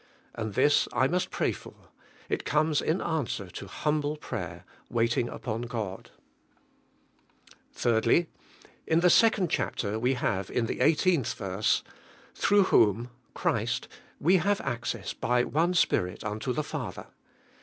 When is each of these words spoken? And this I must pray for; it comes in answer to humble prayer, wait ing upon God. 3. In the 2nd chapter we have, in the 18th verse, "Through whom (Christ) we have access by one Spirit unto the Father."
And 0.33 0.55
this 0.55 0.87
I 0.93 1.07
must 1.07 1.29
pray 1.29 1.51
for; 1.51 1.89
it 2.27 2.43
comes 2.43 2.81
in 2.81 3.01
answer 3.01 3.51
to 3.51 3.67
humble 3.67 4.17
prayer, 4.17 4.65
wait 4.89 5.15
ing 5.15 5.29
upon 5.29 5.61
God. 5.61 6.09
3. 7.73 8.25
In 8.87 9.01
the 9.01 9.09
2nd 9.09 9.49
chapter 9.51 9.99
we 9.99 10.15
have, 10.15 10.49
in 10.49 10.65
the 10.65 10.79
18th 10.79 11.35
verse, 11.35 11.83
"Through 12.33 12.63
whom 12.63 13.11
(Christ) 13.35 13.87
we 14.19 14.37
have 14.37 14.59
access 14.61 15.13
by 15.13 15.43
one 15.43 15.75
Spirit 15.75 16.23
unto 16.23 16.51
the 16.51 16.63
Father." 16.63 17.05